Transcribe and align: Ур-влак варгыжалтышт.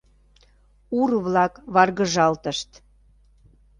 Ур-влак 0.99 1.53
варгыжалтышт. 1.73 2.71